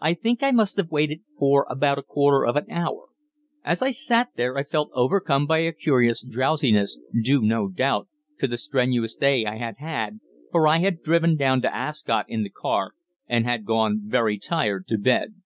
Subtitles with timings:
[0.00, 3.06] I think I must have waited for about a quarter of an hour.
[3.64, 8.08] As I sat there, I felt overcome by a curious drowsiness, due, no doubt,
[8.40, 10.18] to the strenuous day I had had,
[10.50, 12.94] for I had driven down to Ascot in the car,
[13.28, 15.36] and had gone very tired to bed.